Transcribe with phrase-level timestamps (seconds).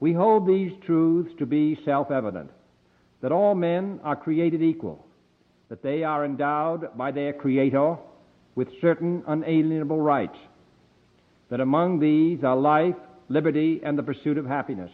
[0.00, 2.50] We hold these truths to be self evident
[3.22, 5.06] that all men are created equal,
[5.68, 7.96] that they are endowed by their Creator
[8.54, 10.36] with certain unalienable rights,
[11.50, 12.94] that among these are life,
[13.28, 14.90] liberty, and the pursuit of happiness.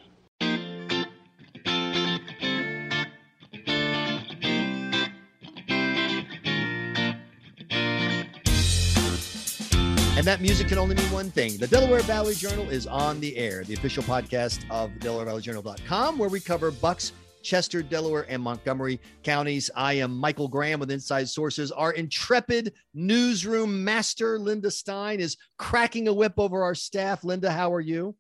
[10.23, 11.57] And that music can only mean one thing.
[11.57, 16.39] The Delaware Valley Journal is on the air, the official podcast of DelawareValleyJournal.com, where we
[16.39, 17.13] cover Bucks,
[17.43, 19.69] Chester, Delaware, and Montgomery counties.
[19.75, 21.73] I am Michael Graham with Inside Sources.
[21.73, 27.25] Our intrepid newsroom master, Linda Stein, is cracking a whip over our staff.
[27.25, 28.15] Linda, how are you?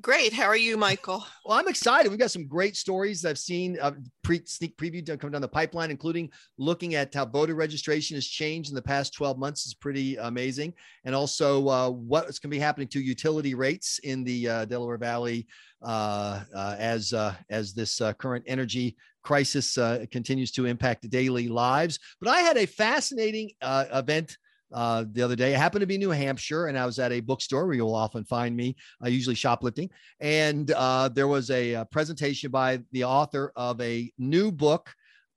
[0.00, 0.32] Great.
[0.32, 1.24] How are you, Michael?
[1.44, 2.10] Well, I'm excited.
[2.10, 3.92] We've got some great stories I've seen uh,
[4.24, 8.70] pre sneak preview coming down the pipeline, including looking at how voter registration has changed
[8.70, 10.74] in the past 12 months is pretty amazing.
[11.04, 14.98] And also uh, what's going to be happening to utility rates in the uh, Delaware
[14.98, 15.46] Valley
[15.80, 19.78] uh, uh, as, uh, as this current energy crisis
[20.10, 22.00] continues to impact daily lives.
[22.20, 24.36] But I had a fascinating event
[24.74, 25.54] uh, the other day.
[25.54, 28.24] It happened to be New Hampshire, and I was at a bookstore where you'll often
[28.24, 29.88] find me, uh, usually shoplifting.
[30.20, 34.92] And uh, there was a, a, uh, presentation by the author of a new book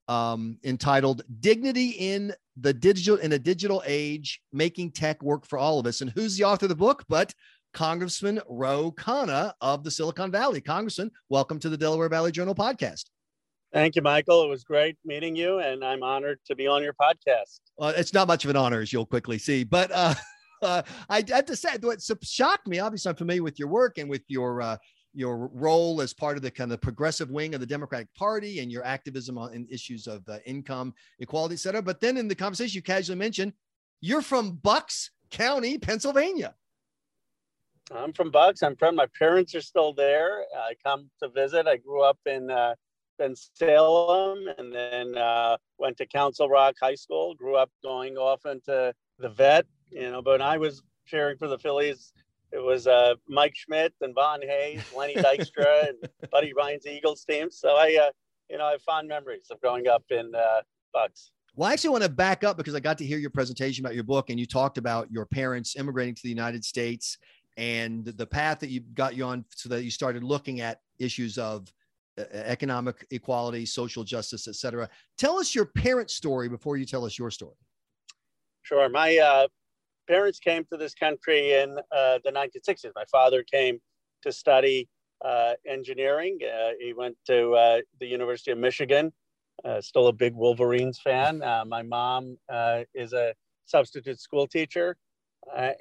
[0.08, 5.80] um, entitled "Dignity in the Digital in a Digital Age: Making Tech Work for All
[5.80, 7.03] of Us." And who's the author of the book?
[7.08, 7.33] But
[7.73, 10.59] Congressman Ro Khanna of the Silicon Valley.
[10.59, 13.05] Congressman, welcome to the Delaware Valley Journal podcast.
[13.73, 14.43] Thank you, Michael.
[14.43, 17.59] It was great meeting you, and I'm honored to be on your podcast.
[17.77, 19.63] Well, it's not much of an honor, as you'll quickly see.
[19.63, 20.13] But uh,
[20.61, 24.09] uh, I have to say, what shocked me, obviously, I'm familiar with your work and
[24.09, 24.77] with your uh,
[25.13, 28.71] your role as part of the kind of progressive wing of the Democratic Party and
[28.71, 31.81] your activism on issues of uh, income equality, et cetera.
[31.81, 33.53] But then in the conversation, you casually mentioned
[33.99, 36.55] you're from Bucks County, Pennsylvania.
[37.91, 38.61] I'm from Bucks.
[38.63, 38.95] I'm from.
[38.95, 40.43] My parents are still there.
[40.55, 41.67] I come to visit.
[41.67, 42.75] I grew up in uh,
[43.19, 47.35] in Salem and then uh, went to Council Rock High School.
[47.35, 50.21] Grew up going off into the vet, you know.
[50.21, 52.14] But when I was cheering for the Phillies,
[52.52, 57.52] it was uh, Mike Schmidt and Von Hayes, Lenny Dykstra, and Buddy Ryan's Eagles team.
[57.52, 58.11] So I, uh,
[58.49, 60.61] you know, I have fond memories of growing up in uh,
[60.93, 61.31] Bucks.
[61.55, 63.95] Well, I actually want to back up because I got to hear your presentation about
[63.95, 67.17] your book, and you talked about your parents immigrating to the United States
[67.58, 71.39] and the path that you got you on so that you started looking at issues
[71.39, 71.73] of
[72.32, 74.89] economic equality, social justice, etc.
[75.17, 77.55] Tell us your parents' story before you tell us your story.
[78.64, 78.89] Sure.
[78.89, 79.48] My uh,
[80.08, 82.92] parents came to this country in uh, the 1960s.
[82.95, 83.80] My father came
[84.23, 84.88] to study
[85.23, 86.39] uh, engineering.
[86.44, 89.11] Uh, he went to uh, the University of Michigan.
[89.66, 91.39] Uh, still a big Wolverines fan.
[91.67, 92.38] my mom
[92.94, 93.34] is a
[93.66, 94.95] substitute school teacher,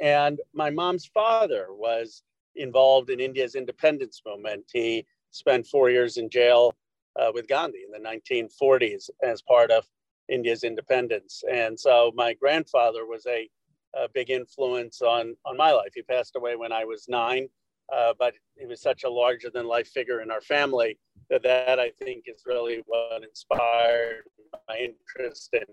[0.00, 2.22] and my mom's father was
[2.54, 4.64] involved in India's independence movement.
[4.72, 5.04] He
[5.36, 6.74] spent four years in jail
[7.20, 9.84] uh, with Gandhi in the 1940s as part of
[10.28, 11.42] India's independence.
[11.50, 13.48] And so my grandfather was a,
[13.94, 15.92] a big influence on, on my life.
[15.94, 17.48] He passed away when I was nine,
[17.94, 20.98] uh, but he was such a larger than life figure in our family
[21.30, 24.24] that that I think is really what inspired
[24.68, 25.64] my interest in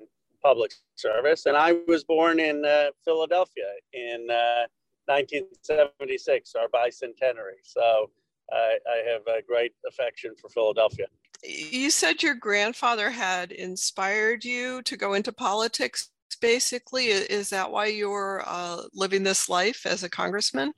[0.43, 1.45] public service.
[1.45, 4.27] And I was born in uh, Philadelphia in
[5.05, 7.61] 1976, uh, our bicentenary.
[7.63, 8.09] So
[8.51, 11.07] I, I have a great affection for Philadelphia.
[11.43, 16.09] You said your grandfather had inspired you to go into politics.
[16.41, 20.73] Basically, is that why you're uh, living this life as a congressman?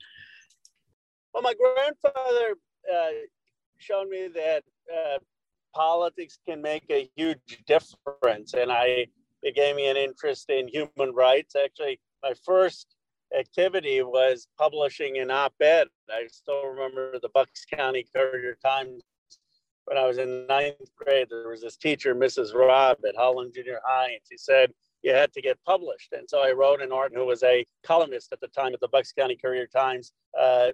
[1.34, 2.56] Well, my grandfather
[2.92, 3.10] uh,
[3.78, 5.20] showed me that uh,
[5.74, 9.08] politics can make a huge difference, and I
[9.42, 11.56] it gave me an interest in human rights.
[11.56, 12.95] Actually, my first
[13.38, 15.88] activity was publishing an op-ed.
[16.10, 19.04] I still remember the Bucks County Courier Times
[19.86, 21.28] when I was in ninth grade.
[21.30, 22.54] There was this teacher, Mrs.
[22.54, 24.72] Robb at Holland Junior High, and she said
[25.04, 26.14] you had to get published.
[26.14, 28.88] And so I wrote an art who was a columnist at the time at the
[28.88, 30.12] Bucks County Courier Times.
[30.40, 30.70] Uh,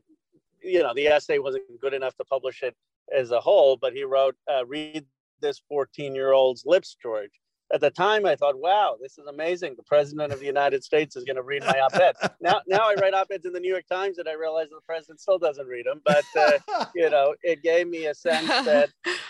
[0.63, 2.75] you know, the essay wasn't good enough to publish it
[3.15, 5.05] as a whole, but he wrote, uh, read
[5.41, 7.31] this 14 year old's lips, George
[7.73, 9.75] at the time I thought, wow, this is amazing.
[9.75, 12.15] The president of the United States is going to read my op-ed.
[12.41, 15.19] now, now I write op-eds in the New York Times and I realize the president
[15.21, 16.01] still doesn't read them.
[16.05, 18.89] But, uh, you know, it gave me a sense that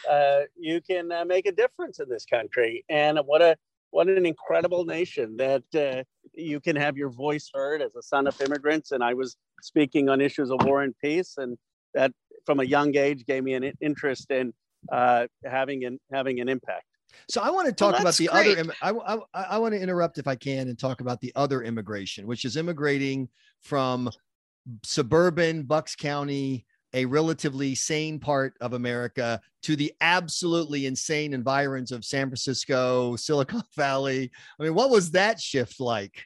[0.10, 2.84] uh, you can uh, make a difference in this country.
[2.90, 3.58] And what a,
[3.92, 6.04] what an incredible nation that uh,
[6.34, 8.92] you can have your voice heard as a son of immigrants.
[8.92, 11.36] And I was speaking on issues of war and peace.
[11.38, 11.58] And
[11.94, 12.12] that
[12.46, 14.54] from a young age gave me an interest in
[14.92, 16.86] uh, having an, having an impact.
[17.30, 18.58] So I want to oh, talk well, about the great.
[18.58, 18.74] other.
[18.82, 18.92] I,
[19.34, 22.46] I, I want to interrupt if I can and talk about the other immigration, which
[22.46, 23.30] is immigrating
[23.62, 24.10] from
[24.84, 32.04] suburban Bucks County a relatively sane part of America to the absolutely insane environs of
[32.04, 34.30] San Francisco, Silicon Valley.
[34.60, 36.26] I mean, what was that shift like?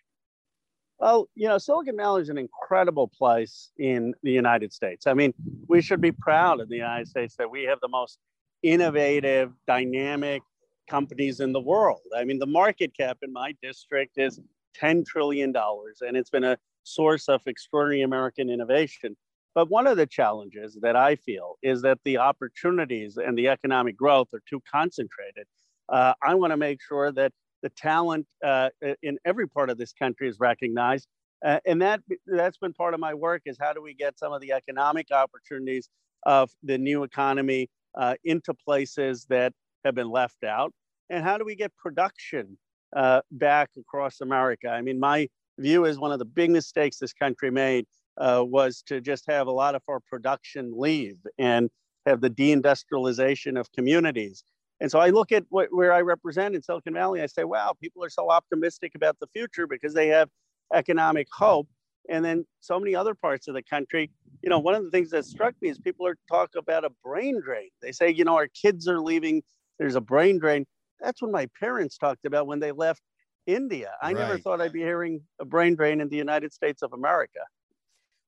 [0.98, 5.08] Well, you know, Silicon Valley is an incredible place in the United States.
[5.08, 5.34] I mean,
[5.68, 8.18] we should be proud in the United States that we have the most
[8.64, 10.42] innovative, dynamic
[10.88, 12.02] companies in the world.
[12.16, 14.40] I mean, the market cap in my district is
[14.80, 19.16] $10 trillion, and it's been a source of extraordinary American innovation.
[19.54, 23.96] But one of the challenges that I feel is that the opportunities and the economic
[23.96, 25.48] growth are too concentrated.
[25.88, 27.32] Uh, I want to make sure that
[27.64, 28.70] the talent uh,
[29.02, 31.08] in every part of this country is recognized.
[31.44, 34.34] Uh, and that that's been part of my work is how do we get some
[34.34, 35.90] of the economic opportunities
[36.26, 39.54] of the new economy uh, into places that
[39.86, 40.74] have been left out
[41.10, 42.58] and how do we get production
[42.96, 45.28] uh, back across america i mean my
[45.58, 47.86] view is one of the big mistakes this country made
[48.18, 51.70] uh, was to just have a lot of our production leave and
[52.06, 54.44] have the deindustrialization of communities.
[54.80, 57.22] And so I look at what, where I represent in Silicon Valley.
[57.22, 60.30] I say, wow, people are so optimistic about the future because they have
[60.74, 61.68] economic hope.
[62.10, 64.12] And then so many other parts of the country,
[64.44, 66.92] you know, one of the things that struck me is people are talk about a
[67.04, 67.70] brain drain.
[67.82, 69.42] They say, you know, our kids are leaving.
[69.80, 70.66] There's a brain drain.
[71.00, 73.02] That's what my parents talked about when they left
[73.48, 73.92] India.
[74.02, 74.16] I right.
[74.16, 77.40] never thought I'd be hearing a brain drain in the United States of America.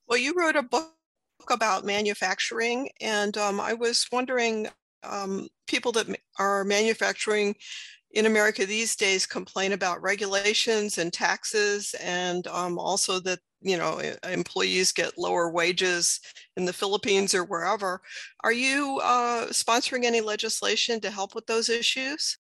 [0.08, 0.94] Well, you wrote a book
[1.50, 4.68] about manufacturing, and um, I was wondering
[5.04, 6.08] um, people that
[6.40, 7.56] are manufacturing
[8.12, 14.02] in America these days complain about regulations and taxes, and um, also that you know
[14.30, 16.20] employees get lower wages
[16.56, 18.02] in the Philippines or wherever.
[18.44, 22.38] Are you uh, sponsoring any legislation to help with those issues?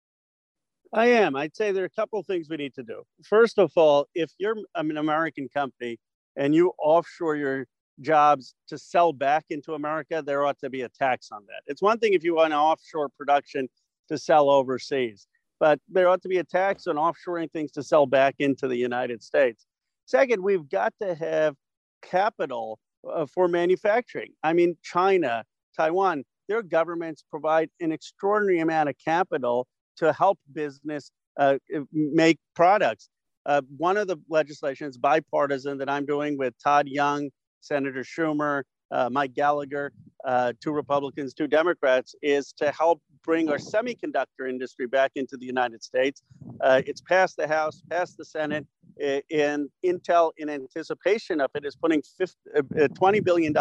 [0.93, 1.35] I am.
[1.35, 3.03] I'd say there are a couple of things we need to do.
[3.23, 5.97] First of all, if you're an American company
[6.35, 7.65] and you offshore your
[8.01, 11.63] jobs to sell back into America, there ought to be a tax on that.
[11.67, 13.69] It's one thing if you want offshore production
[14.09, 15.27] to sell overseas,
[15.59, 18.75] but there ought to be a tax on offshoring things to sell back into the
[18.75, 19.65] United States.
[20.11, 21.55] Second, we've got to have
[22.01, 22.79] capital
[23.09, 24.33] uh, for manufacturing.
[24.43, 25.45] I mean, China,
[25.77, 31.59] Taiwan, their governments provide an extraordinary amount of capital to help business uh,
[31.93, 33.07] make products.
[33.45, 37.29] Uh, one of the legislations, bipartisan, that I'm doing with Todd Young,
[37.61, 39.93] Senator Schumer, uh, Mike Gallagher,
[40.25, 45.45] uh, two Republicans, two Democrats, is to help bring our semiconductor industry back into the
[45.45, 46.21] United States.
[46.59, 48.67] Uh, it's passed the House, passed the Senate,
[49.01, 53.53] and Intel, in anticipation of it, is putting 50, uh, $20 billion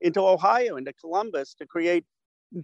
[0.00, 2.04] into Ohio, into Columbus, to create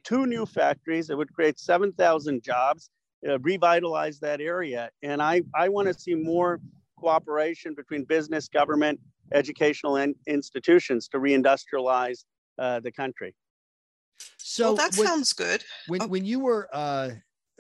[0.04, 2.90] two new factories that would create 7,000 jobs
[3.28, 4.90] uh, revitalize that area.
[5.02, 6.60] And I, I want to see more
[6.98, 9.00] cooperation between business, government,
[9.32, 12.24] educational in, institutions to reindustrialize
[12.58, 13.34] uh, the country.
[14.38, 15.62] So well, that when, sounds good.
[15.86, 16.06] When, oh.
[16.06, 17.10] when you were uh,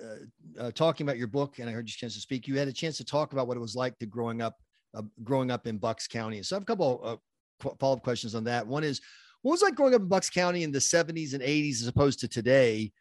[0.02, 2.68] uh, uh, talking about your book, and I heard you chance to speak, you had
[2.68, 4.56] a chance to talk about what it was like to growing up,
[4.94, 6.42] uh, growing up in Bucks County.
[6.42, 7.18] So I have a couple of
[7.78, 8.66] follow up questions on that.
[8.66, 9.00] One is,
[9.42, 12.20] what was like growing up in Bucks County in the 70s and 80s as opposed
[12.20, 12.92] to today?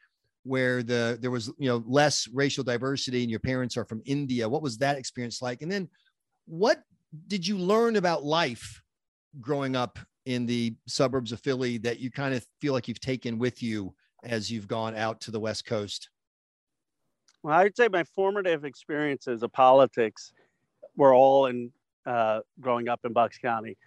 [0.43, 4.47] where the there was you know less racial diversity and your parents are from India.
[4.47, 5.61] What was that experience like?
[5.61, 5.89] And then
[6.45, 6.81] what
[7.27, 8.81] did you learn about life
[9.39, 13.37] growing up in the suburbs of Philly that you kind of feel like you've taken
[13.37, 13.93] with you
[14.23, 16.09] as you've gone out to the West Coast?
[17.43, 20.33] Well, I'd say my formative experiences of politics
[20.95, 21.71] were all in
[22.05, 23.77] uh, growing up in Bucks County.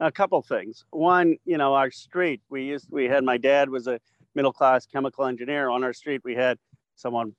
[0.00, 0.84] A couple things.
[0.90, 2.40] One, you know, our street.
[2.48, 4.00] We used we had my dad was a
[4.34, 5.68] middle class chemical engineer.
[5.68, 6.58] On our street, we had
[6.94, 7.34] someone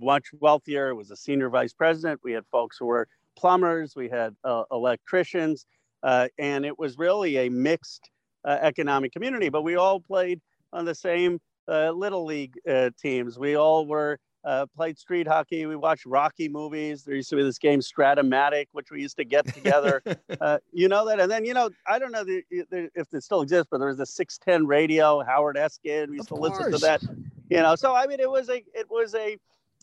[0.00, 2.20] much wealthier, was a senior vice president.
[2.22, 5.66] We had folks who were plumbers, we had uh, electricians,
[6.02, 8.10] uh, and it was really a mixed
[8.44, 9.48] uh, economic community.
[9.48, 10.40] But we all played
[10.72, 13.38] on the same uh, little league uh, teams.
[13.38, 15.66] We all were uh, played street hockey.
[15.66, 17.04] We watched Rocky movies.
[17.04, 20.02] There used to be this game Strat-O-Matic, which we used to get together.
[20.40, 23.22] uh, you know that, and then you know I don't know the, the, if it
[23.22, 25.22] still exists, but there was a 610 radio.
[25.22, 26.08] Howard Eskin.
[26.08, 26.58] We used of to course.
[26.58, 27.02] listen to that.
[27.50, 29.38] You know, so I mean, it was a it was a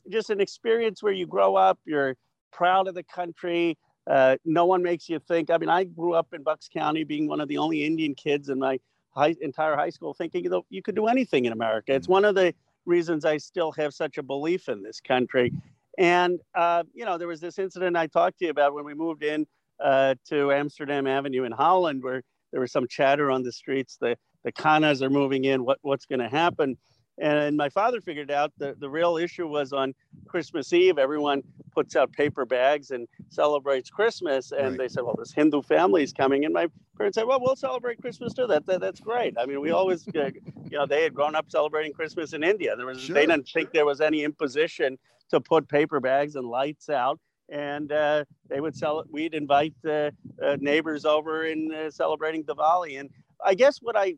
[0.09, 1.79] just an experience where you grow up.
[1.85, 2.15] You're
[2.51, 3.77] proud of the country.
[4.07, 5.49] Uh, no one makes you think.
[5.49, 8.49] I mean, I grew up in Bucks County, being one of the only Indian kids
[8.49, 8.79] in my
[9.11, 11.93] high, entire high school, thinking you, know, you could do anything in America.
[11.93, 12.11] It's mm.
[12.11, 12.53] one of the
[12.85, 15.51] reasons I still have such a belief in this country.
[15.97, 18.93] And, uh, you know, there was this incident I talked to you about when we
[18.93, 19.45] moved in
[19.83, 23.97] uh, to Amsterdam Avenue in Holland, where there was some chatter on the streets.
[23.99, 25.63] The, the Khannas are moving in.
[25.65, 26.77] What, what's going to happen?
[27.21, 29.93] And my father figured out that the real issue was on
[30.27, 30.97] Christmas Eve.
[30.97, 34.51] Everyone puts out paper bags and celebrates Christmas.
[34.51, 34.77] And right.
[34.79, 36.45] they said, well, this Hindu family is coming.
[36.45, 38.47] And my parents said, well, we'll celebrate Christmas too.
[38.47, 39.35] That, that That's great.
[39.37, 40.31] I mean, we always, uh,
[40.65, 42.75] you know, they had grown up celebrating Christmas in India.
[42.75, 43.13] There was, sure.
[43.13, 44.97] They didn't think there was any imposition
[45.29, 47.19] to put paper bags and lights out.
[47.49, 49.07] And uh, they would sell it.
[49.11, 50.09] We'd invite uh,
[50.41, 52.99] uh neighbors over in uh, celebrating Diwali.
[52.99, 53.11] And
[53.45, 54.15] I guess what I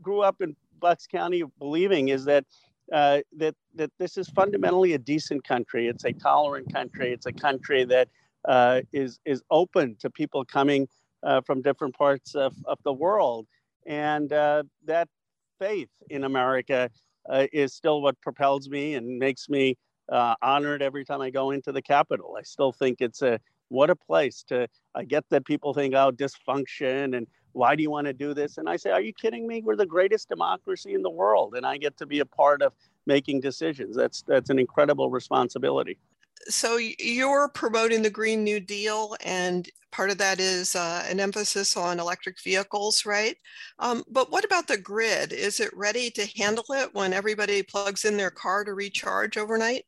[0.00, 2.44] grew up in Bucks County believing is that
[2.92, 5.88] uh, that that this is fundamentally a decent country.
[5.88, 7.12] It's a tolerant country.
[7.12, 8.08] It's a country that
[8.46, 10.88] uh, is is open to people coming
[11.22, 13.46] uh, from different parts of, of the world,
[13.86, 15.08] and uh, that
[15.58, 16.90] faith in America
[17.28, 19.76] uh, is still what propels me and makes me
[20.10, 22.36] uh, honored every time I go into the Capitol.
[22.38, 24.66] I still think it's a what a place to.
[24.94, 28.58] I get that people think oh dysfunction and why do you want to do this?
[28.58, 29.62] And I say, are you kidding me?
[29.64, 32.72] We're the greatest democracy in the world, and I get to be a part of
[33.06, 33.96] making decisions.
[33.96, 35.98] That's that's an incredible responsibility.
[36.48, 41.76] So you're promoting the Green New Deal, and part of that is uh, an emphasis
[41.76, 43.36] on electric vehicles, right?
[43.80, 45.32] Um, but what about the grid?
[45.32, 49.84] Is it ready to handle it when everybody plugs in their car to recharge overnight?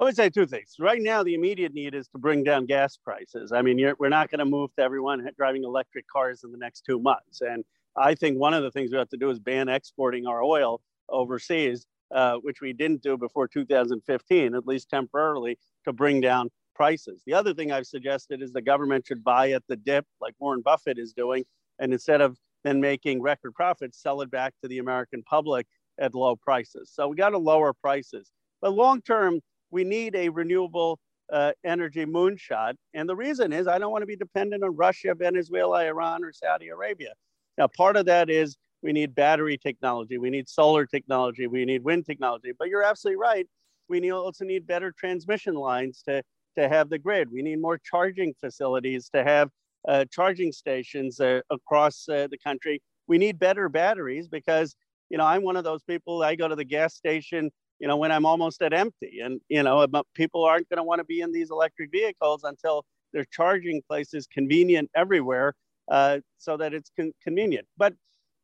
[0.00, 0.76] I would say two things.
[0.80, 3.52] Right now, the immediate need is to bring down gas prices.
[3.52, 6.84] I mean, we're not going to move to everyone driving electric cars in the next
[6.84, 7.40] two months.
[7.40, 7.64] And
[7.96, 10.80] I think one of the things we have to do is ban exporting our oil
[11.08, 17.22] overseas, uh, which we didn't do before 2015, at least temporarily, to bring down prices.
[17.26, 20.62] The other thing I've suggested is the government should buy at the dip, like Warren
[20.62, 21.44] Buffett is doing,
[21.78, 25.66] and instead of then making record profits, sell it back to the American public
[25.98, 26.90] at low prices.
[26.92, 28.32] So we got to lower prices.
[28.60, 29.40] But long term,
[29.72, 31.00] we need a renewable
[31.32, 32.74] uh, energy moonshot.
[32.94, 36.32] And the reason is I don't want to be dependent on Russia, Venezuela, Iran, or
[36.32, 37.12] Saudi Arabia.
[37.58, 41.82] Now, part of that is we need battery technology, we need solar technology, we need
[41.82, 42.52] wind technology.
[42.56, 43.46] But you're absolutely right.
[43.88, 46.22] We need, also need better transmission lines to,
[46.58, 47.30] to have the grid.
[47.32, 49.48] We need more charging facilities to have
[49.88, 52.80] uh, charging stations uh, across uh, the country.
[53.06, 54.74] We need better batteries because,
[55.10, 57.50] you know, I'm one of those people, I go to the gas station
[57.82, 59.18] you know, when I'm almost at empty.
[59.22, 62.86] And, you know, people aren't going to want to be in these electric vehicles until
[63.12, 65.54] their charging place is convenient everywhere
[65.90, 67.66] uh, so that it's con- convenient.
[67.76, 67.94] But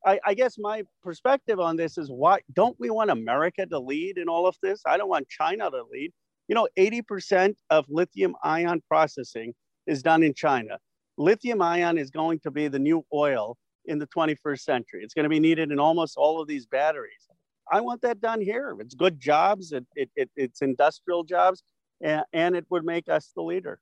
[0.04, 4.18] I, I, guess my perspective on this is why don't we want America to lead
[4.18, 4.82] in all of this?
[4.84, 6.10] I don't want China to lead.
[6.48, 9.54] You know, 80% of lithium ion processing
[9.86, 10.78] is done in China.
[11.16, 15.04] Lithium ion is going to be the new oil in the 21st century.
[15.04, 17.28] It's going to be needed in almost all of these batteries.
[17.70, 18.76] I want that done here.
[18.80, 19.72] It's good jobs.
[19.72, 21.62] It, it, it it's industrial jobs,
[22.00, 23.78] and, and it would make us the leader.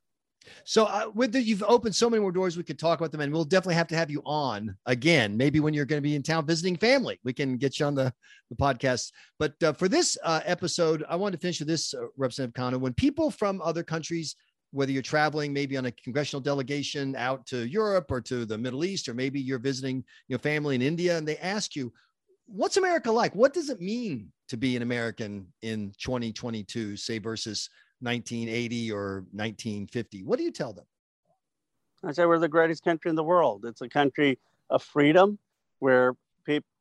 [0.64, 3.21] So uh, with the, you've opened so many more doors, we could talk about them,
[3.21, 5.37] and we'll definitely have to have you on again.
[5.37, 7.95] Maybe when you're going to be in town visiting family, we can get you on
[7.95, 8.12] the,
[8.50, 9.11] the podcast.
[9.38, 12.78] But uh, for this uh, episode, I want to finish with this, uh, Representative Khanna.
[12.78, 14.37] When people from other countries,
[14.71, 18.85] whether you're traveling maybe on a congressional delegation out to Europe or to the Middle
[18.85, 21.93] East, or maybe you're visiting your family in India, and they ask you,
[22.47, 23.35] what's America like?
[23.35, 27.69] What does it mean to be an American in 2022, say versus
[28.00, 30.23] 1980 or 1950?
[30.23, 30.85] What do you tell them?
[32.05, 33.65] I say we're the greatest country in the world.
[33.65, 34.38] It's a country
[34.71, 35.38] of freedom
[35.79, 36.15] where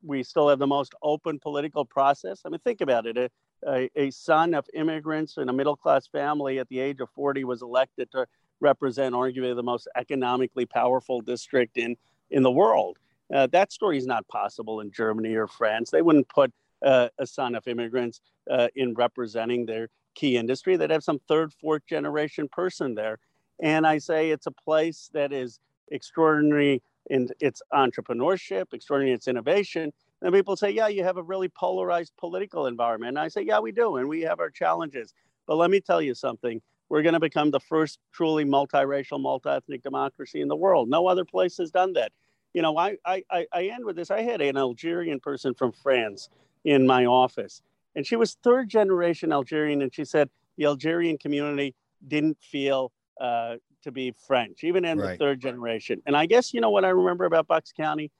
[0.02, 2.42] we still have the most open political process.
[2.44, 3.16] I mean, think about it.
[3.16, 3.30] A,
[3.66, 7.42] a, a son of immigrants in a middle class family at the age of 40
[7.44, 8.26] was elected to
[8.60, 11.96] represent arguably the most economically powerful district in,
[12.30, 12.98] in the world.
[13.34, 15.90] Uh, that story is not possible in Germany or France.
[15.90, 16.52] They wouldn't put
[16.84, 20.76] uh, a son of immigrants uh, in representing their key industry.
[20.76, 23.18] They'd have some third, fourth generation person there.
[23.60, 25.58] And I say it's a place that is
[25.90, 29.92] extraordinary in its entrepreneurship, extraordinary in its innovation.
[30.22, 33.10] And people say, yeah, you have a really polarized political environment.
[33.10, 33.96] And I say, yeah, we do.
[33.96, 35.14] And we have our challenges.
[35.46, 36.60] But let me tell you something.
[36.88, 40.88] We're going to become the first truly multiracial, multi-ethnic democracy in the world.
[40.88, 42.12] No other place has done that
[42.56, 43.22] you know, I, I,
[43.52, 44.10] I end with this.
[44.10, 46.30] I had an Algerian person from France
[46.64, 47.60] in my office,
[47.94, 51.74] and she was third generation Algerian, and she said the Algerian community
[52.08, 55.10] didn't feel uh, to be French, even in right.
[55.10, 56.00] the third generation.
[56.06, 58.10] And I guess, you know what I remember about Bucks County?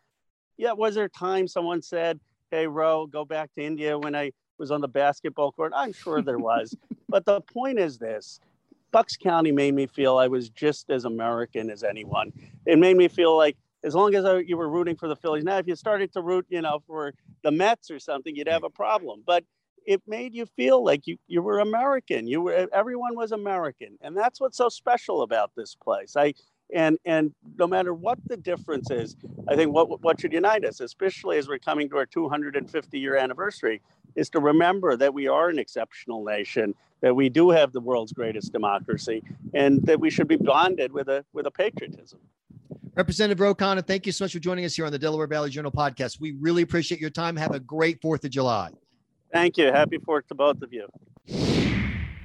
[0.59, 4.33] Yeah, was there a time someone said, hey, Ro, go back to India when I
[4.59, 5.73] was on the basketball court?
[5.75, 6.77] I'm sure there was.
[7.09, 8.41] but the point is this
[8.93, 12.35] Bucks County made me feel I was just as American as anyone.
[12.67, 15.45] It made me feel like as long as I, you were rooting for the Phillies.
[15.45, 17.15] Now, if you started to root, you know, for
[17.45, 19.23] the Mets or something, you'd have a problem.
[19.25, 19.45] But
[19.87, 22.27] it made you feel like you, you were American.
[22.27, 26.17] You were everyone was American, and that's what's so special about this place.
[26.17, 26.35] I
[26.75, 29.17] And and no matter what the difference is,
[29.49, 33.17] I think what what should unite us, especially as we're coming to our 250 year
[33.17, 33.81] anniversary,
[34.17, 38.13] is to remember that we are an exceptional nation, that we do have the world's
[38.13, 39.23] greatest democracy,
[39.55, 42.19] and that we should be bonded with a with a patriotism.
[42.97, 45.51] Representative Ro Khanna, thank you so much for joining us here on the Delaware Valley
[45.51, 46.19] Journal podcast.
[46.19, 47.37] We really appreciate your time.
[47.37, 48.71] Have a great 4th of July.
[49.33, 49.67] Thank you.
[49.67, 50.89] Happy 4th to both of you.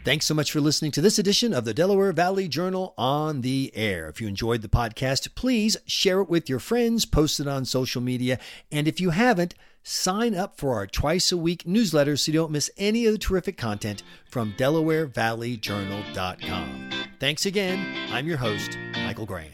[0.03, 3.71] Thanks so much for listening to this edition of the Delaware Valley Journal on the
[3.75, 4.07] air.
[4.07, 8.01] If you enjoyed the podcast, please share it with your friends, post it on social
[8.01, 8.39] media,
[8.71, 12.51] and if you haven't, sign up for our twice a week newsletter so you don't
[12.51, 16.89] miss any of the terrific content from DelawareValleyJournal.com.
[17.19, 17.95] Thanks again.
[18.11, 19.51] I'm your host, Michael Graham.